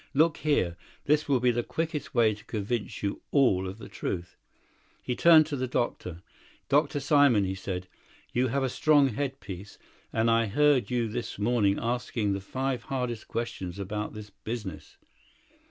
Look 0.15 0.37
here, 0.37 0.77
this 1.05 1.29
will 1.29 1.39
be 1.39 1.51
the 1.51 1.61
quickest 1.61 2.15
way 2.15 2.33
to 2.33 2.43
convince 2.45 3.03
you 3.03 3.21
all 3.29 3.67
of 3.67 3.77
the 3.77 3.87
truth." 3.87 4.35
He 5.03 5.15
turned 5.15 5.45
to 5.45 5.55
the 5.55 5.67
doctor. 5.67 6.23
"Dr. 6.69 6.99
Simon," 6.99 7.43
he 7.43 7.53
said, 7.53 7.87
"you 8.33 8.47
have 8.47 8.63
a 8.63 8.67
strong 8.69 9.09
head 9.09 9.39
piece, 9.39 9.77
and 10.11 10.31
I 10.31 10.47
heard 10.47 10.89
you 10.89 11.07
this 11.07 11.37
morning 11.37 11.77
asking 11.79 12.33
the 12.33 12.41
five 12.41 12.81
hardest 12.85 13.27
questions 13.27 13.77
about 13.77 14.13
this 14.15 14.31
business. 14.31 14.97